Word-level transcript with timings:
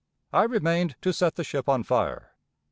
I 0.33 0.45
remained 0.45 0.95
to 1.03 1.13
set 1.13 1.35
the 1.35 1.43
ship 1.43 1.69
on 1.69 1.83
fire. 1.83 2.31